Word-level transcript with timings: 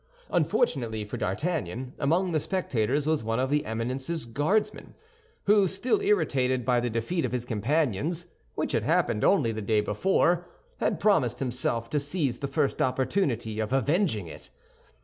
Unfortunately 0.31 1.05
for 1.05 1.17
D'Artagnan, 1.17 1.93
among 1.99 2.31
the 2.31 2.39
spectators 2.39 3.05
was 3.05 3.23
one 3.23 3.37
of 3.39 3.51
his 3.51 3.61
Eminence's 3.63 4.25
Guardsmen, 4.25 4.95
who, 5.43 5.67
still 5.67 6.01
irritated 6.01 6.65
by 6.65 6.79
the 6.79 6.89
defeat 6.89 7.23
of 7.23 7.31
his 7.31 7.45
companions, 7.45 8.25
which 8.55 8.71
had 8.71 8.81
happened 8.81 9.23
only 9.23 9.51
the 9.51 9.61
day 9.61 9.79
before, 9.79 10.47
had 10.79 10.99
promised 10.99 11.37
himself 11.37 11.87
to 11.91 11.99
seize 11.99 12.39
the 12.39 12.47
first 12.47 12.81
opportunity 12.81 13.59
of 13.59 13.71
avenging 13.73 14.25
it. 14.25 14.49